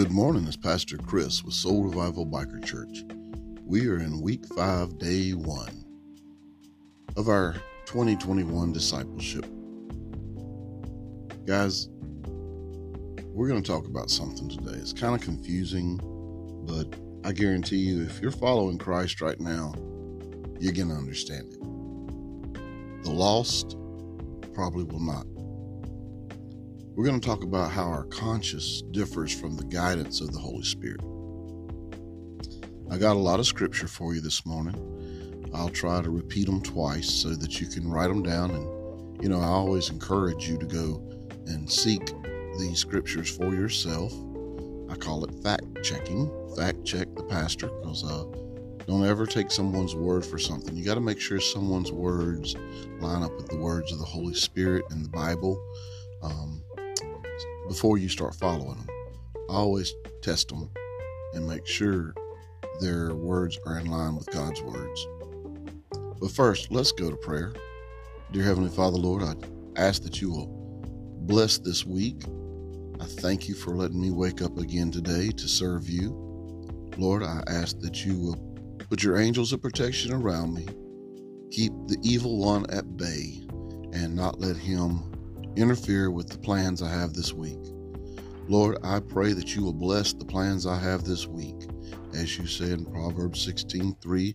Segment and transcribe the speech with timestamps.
[0.00, 3.04] Good morning, it's Pastor Chris with Soul Revival Biker Church.
[3.66, 5.84] We are in week five, day one
[7.18, 7.52] of our
[7.84, 9.44] 2021 discipleship.
[11.44, 11.90] Guys,
[13.26, 14.78] we're going to talk about something today.
[14.78, 16.00] It's kind of confusing,
[16.66, 16.98] but
[17.28, 19.74] I guarantee you, if you're following Christ right now,
[20.58, 23.04] you're going to understand it.
[23.04, 23.76] The lost
[24.54, 25.26] probably will not.
[26.96, 30.64] We're going to talk about how our conscience differs from the guidance of the Holy
[30.64, 31.00] Spirit.
[32.90, 35.50] I got a lot of scripture for you this morning.
[35.54, 38.50] I'll try to repeat them twice so that you can write them down.
[38.50, 41.00] And, you know, I always encourage you to go
[41.46, 42.12] and seek
[42.58, 44.12] these scriptures for yourself.
[44.90, 46.28] I call it fact checking.
[46.56, 48.24] Fact check the pastor because uh,
[48.88, 50.76] don't ever take someone's word for something.
[50.76, 52.56] You got to make sure someone's words
[52.98, 55.64] line up with the words of the Holy Spirit in the Bible.
[56.22, 56.62] Um,
[57.70, 58.88] before you start following them.
[59.48, 60.68] Always test them
[61.34, 62.12] and make sure
[62.80, 65.06] their words are in line with God's words.
[66.20, 67.52] But first, let's go to prayer.
[68.32, 69.34] Dear Heavenly Father, Lord, I
[69.76, 70.48] ask that you will
[71.26, 72.24] bless this week.
[73.00, 76.10] I thank you for letting me wake up again today to serve you.
[76.98, 78.36] Lord, I ask that you will
[78.88, 80.66] put your angels of protection around me,
[81.52, 83.46] keep the evil one at bay,
[83.92, 85.09] and not let him
[85.56, 87.58] interfere with the plans I have this week.
[88.48, 91.68] Lord, I pray that you will bless the plans I have this week.
[92.14, 94.34] As you say in Proverbs 16:3,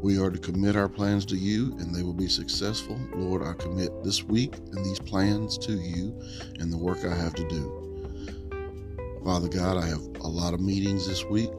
[0.00, 2.98] we are to commit our plans to you and they will be successful.
[3.14, 6.18] Lord, I commit this week and these plans to you
[6.58, 7.90] and the work I have to do.
[9.24, 11.50] Father God, I have a lot of meetings this week.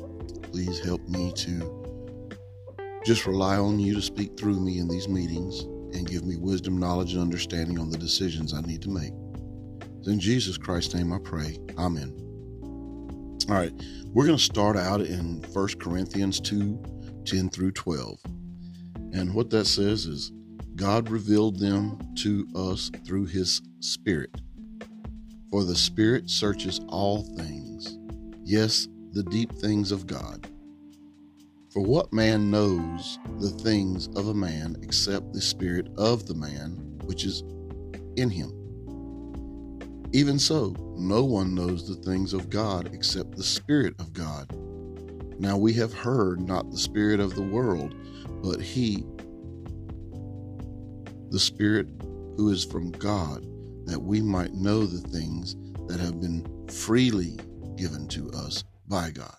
[0.52, 1.82] Please help me to
[3.06, 6.78] just rely on you to speak through me in these meetings and give me wisdom,
[6.78, 9.14] knowledge, and understanding on the decisions I need to make.
[10.08, 11.58] In Jesus Christ's name I pray.
[11.78, 12.16] Amen.
[13.50, 13.74] All right,
[14.08, 18.20] we're going to start out in 1 Corinthians 2 10 through 12.
[19.14, 20.32] And what that says is
[20.76, 24.32] God revealed them to us through his Spirit.
[25.50, 27.98] For the Spirit searches all things,
[28.44, 30.48] yes, the deep things of God.
[31.74, 37.00] For what man knows the things of a man except the spirit of the man
[37.06, 37.44] which is
[38.18, 38.62] in him?
[40.14, 44.54] Even so, no one knows the things of God except the Spirit of God.
[45.40, 47.96] Now we have heard not the Spirit of the world,
[48.44, 49.06] but He,
[51.30, 51.88] the Spirit
[52.36, 53.44] who is from God,
[53.86, 55.56] that we might know the things
[55.88, 57.40] that have been freely
[57.78, 59.38] given to us by God.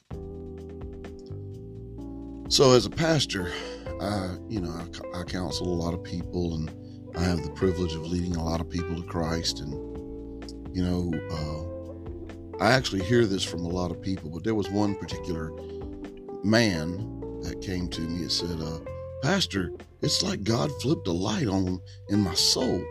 [2.52, 3.50] So, as a pastor,
[3.98, 4.68] I, you know,
[5.14, 6.70] I, I, counsel a lot of people, and
[7.16, 9.60] I have the privilege of leading a lot of people to Christ.
[9.60, 9.72] And
[10.76, 14.68] you know, uh, I actually hear this from a lot of people, but there was
[14.68, 15.50] one particular
[16.44, 18.80] man that came to me and said, uh,
[19.22, 21.80] "Pastor, it's like God flipped a light on
[22.10, 22.84] in my soul."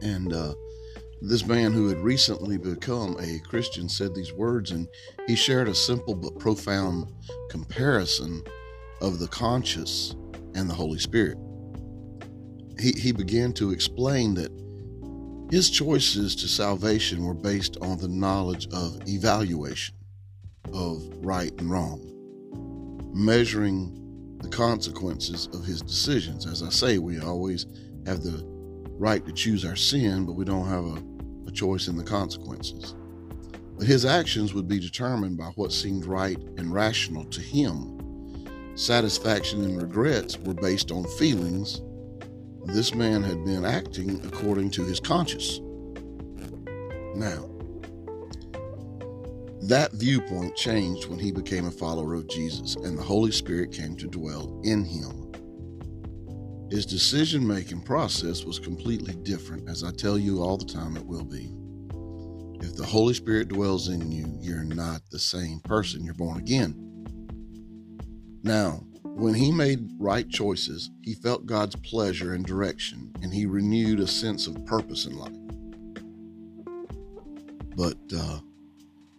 [0.00, 0.54] And uh,
[1.26, 4.86] this man who had recently become a Christian said these words, and
[5.26, 7.12] he shared a simple but profound
[7.50, 8.42] comparison
[9.00, 10.14] of the conscious
[10.54, 11.36] and the Holy Spirit.
[12.78, 14.52] He, he began to explain that
[15.50, 19.96] his choices to salvation were based on the knowledge of evaluation
[20.72, 22.00] of right and wrong,
[23.12, 26.46] measuring the consequences of his decisions.
[26.46, 27.66] As I say, we always
[28.06, 28.44] have the
[28.98, 31.15] right to choose our sin, but we don't have a
[31.56, 32.94] choice in the consequences.
[33.76, 37.96] But his actions would be determined by what seemed right and rational to him.
[38.74, 41.82] Satisfaction and regrets were based on feelings.
[42.66, 45.60] This man had been acting according to his conscience.
[47.14, 47.48] Now,
[49.62, 53.96] that viewpoint changed when he became a follower of Jesus and the Holy Spirit came
[53.96, 55.25] to dwell in him.
[56.70, 61.06] His decision making process was completely different, as I tell you all the time it
[61.06, 61.52] will be.
[62.60, 66.04] If the Holy Spirit dwells in you, you're not the same person.
[66.04, 66.74] You're born again.
[68.42, 74.00] Now, when he made right choices, he felt God's pleasure and direction, and he renewed
[74.00, 75.32] a sense of purpose in life.
[77.76, 78.40] But uh,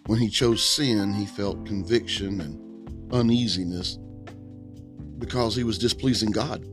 [0.08, 3.98] when he chose sin, he felt conviction and uneasiness
[5.18, 6.66] because he was displeasing God.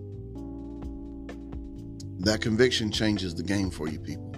[2.25, 4.35] That conviction changes the game for you people.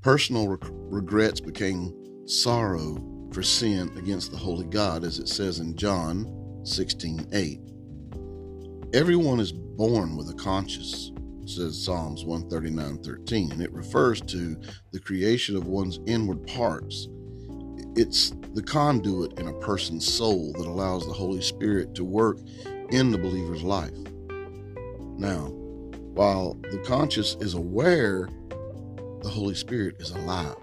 [0.00, 1.94] Personal regrets became
[2.26, 2.96] sorrow
[3.30, 7.60] for sin against the holy God, as it says in John 16 8.
[8.94, 11.12] Everyone is born with a conscience,
[11.44, 14.58] says Psalms 139 13, and it refers to
[14.90, 17.06] the creation of one's inward parts.
[17.96, 22.38] it's the conduit in a person's soul that allows the Holy Spirit to work
[22.92, 23.92] in the believer's life.
[25.18, 25.52] Now,
[26.18, 28.28] while the conscious is aware,
[29.22, 30.56] the Holy Spirit is alive.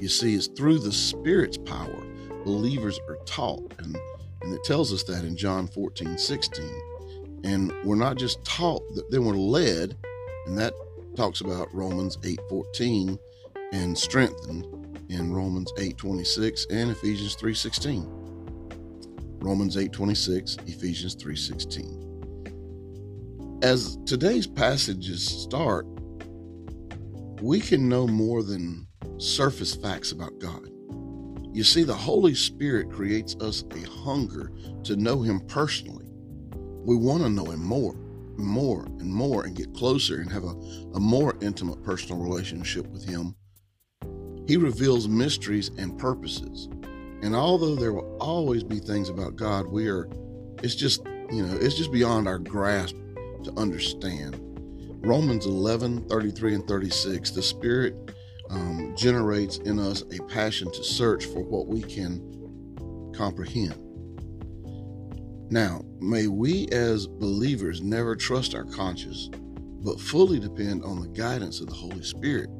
[0.00, 2.04] You see, it's through the Spirit's power
[2.44, 3.72] believers are taught.
[3.78, 3.96] And,
[4.42, 6.82] and it tells us that in John 14, 16.
[7.44, 9.96] And we're not just taught, then we're led,
[10.46, 10.74] and that
[11.14, 13.16] talks about Romans 8, 14,
[13.72, 14.66] and strengthened
[15.08, 18.08] in Romans 8:26 and Ephesians 3:16.
[19.40, 22.07] Romans 8:26, Ephesians 3:16.
[23.62, 25.86] As today's passages start,
[27.42, 28.86] we can know more than
[29.18, 30.68] surface facts about God.
[31.52, 34.52] You see, the Holy Spirit creates us a hunger
[34.84, 36.06] to know Him personally.
[36.84, 37.94] We want to know Him more,
[38.36, 40.54] more, and more, and get closer and have a,
[40.94, 43.34] a more intimate personal relationship with Him
[44.48, 46.70] he reveals mysteries and purposes.
[47.22, 50.08] And although there will always be things about God we are,
[50.62, 52.96] it's just, you know, it's just beyond our grasp
[53.48, 54.40] to understand.
[55.04, 58.14] Romans 11, 33 and 36, the Spirit
[58.50, 62.20] um, generates in us a passion to search for what we can
[63.16, 63.76] comprehend.
[65.50, 71.60] Now, may we as believers never trust our conscience, but fully depend on the guidance
[71.60, 72.50] of the Holy Spirit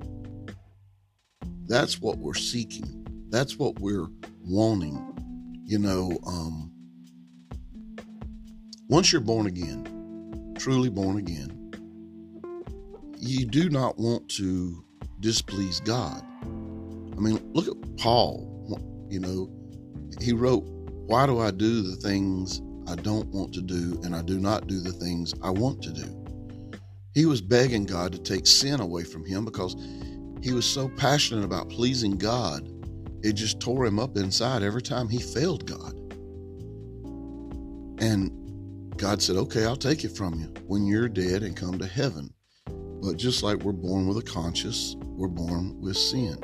[1.69, 3.06] that's what we're seeking.
[3.29, 4.08] That's what we're
[4.41, 5.05] wanting.
[5.67, 6.73] You know, um,
[8.88, 9.87] once you're born again,
[10.58, 11.72] truly born again,
[13.19, 14.84] you do not want to
[15.20, 16.22] displease God.
[16.43, 18.46] I mean, look at Paul.
[19.10, 19.50] You know,
[20.20, 20.64] he wrote,
[21.06, 24.66] Why do I do the things I don't want to do, and I do not
[24.66, 26.19] do the things I want to do?
[27.14, 29.75] He was begging God to take sin away from him because
[30.43, 32.69] he was so passionate about pleasing God,
[33.22, 35.94] it just tore him up inside every time he failed God.
[38.00, 38.31] And
[38.99, 42.35] God said, Okay, I'll take it from you when you're dead and come to heaven.
[42.67, 46.37] But just like we're born with a conscience, we're born with sin.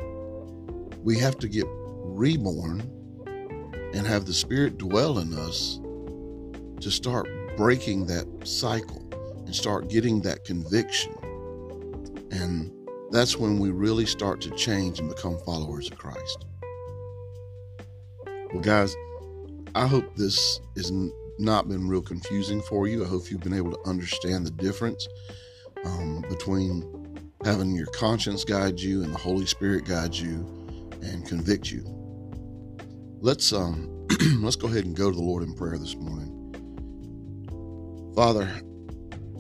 [1.03, 2.81] We have to get reborn
[3.93, 5.81] and have the Spirit dwell in us
[6.81, 9.03] to start breaking that cycle
[9.47, 11.13] and start getting that conviction.
[12.31, 12.73] And
[13.11, 16.47] that's when we really start to change and become followers of Christ.
[18.53, 18.95] Well, guys,
[19.75, 20.93] I hope this has
[21.39, 23.05] not been real confusing for you.
[23.05, 25.07] I hope you've been able to understand the difference
[25.85, 30.47] um, between having your conscience guide you and the Holy Spirit guide you
[31.03, 31.85] and convict you.
[33.21, 34.07] Let's um
[34.41, 36.31] let's go ahead and go to the Lord in prayer this morning.
[38.15, 38.49] Father,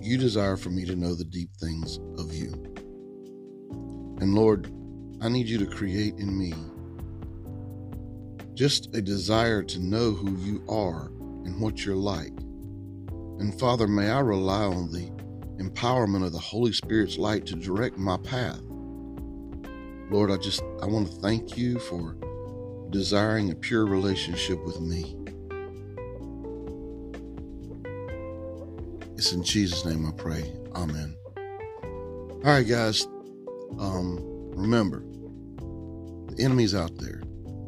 [0.01, 2.53] you desire for me to know the deep things of you.
[4.21, 4.71] And Lord,
[5.21, 6.53] I need you to create in me
[8.55, 11.11] just a desire to know who you are
[11.45, 12.33] and what you're like.
[13.39, 15.11] And Father, may I rely on the
[15.63, 18.61] empowerment of the Holy Spirit's light to direct my path.
[20.11, 22.17] Lord, I just I want to thank you for
[22.91, 25.17] desiring a pure relationship with me.
[29.17, 30.53] It's in Jesus' name I pray.
[30.75, 31.17] Amen.
[31.37, 33.07] All right, guys.
[33.79, 34.19] Um,
[34.51, 35.03] remember,
[36.35, 37.23] the enemy's out there.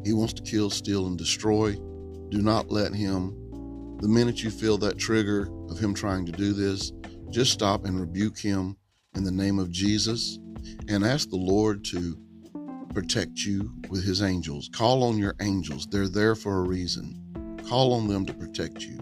[0.04, 1.72] He wants to kill, steal, and destroy.
[2.28, 3.34] Do not let him.
[3.98, 6.92] The minute you feel that trigger of him trying to do this,
[7.30, 8.76] just stop and rebuke him
[9.14, 10.38] in the name of Jesus
[10.88, 12.18] and ask the Lord to
[12.92, 14.68] protect you with his angels.
[14.72, 15.86] Call on your angels.
[15.86, 17.58] They're there for a reason.
[17.68, 18.98] Call on them to protect you.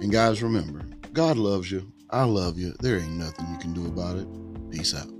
[0.00, 1.92] And guys, remember, God loves you.
[2.10, 2.74] I love you.
[2.80, 4.28] There ain't nothing you can do about it.
[4.70, 5.15] Peace out.